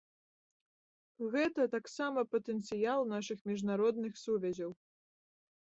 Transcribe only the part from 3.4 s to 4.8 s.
міжнародных сувязяў.